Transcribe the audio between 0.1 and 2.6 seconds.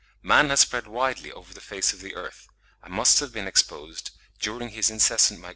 Man has spread widely over the face of the earth,